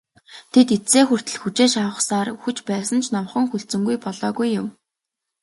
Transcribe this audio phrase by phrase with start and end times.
[0.51, 4.67] Тэд эцсээ хүртэл хүчээ шавхсаар үхэж байсан ч номхон хүлцэнгүй болоогүй юм.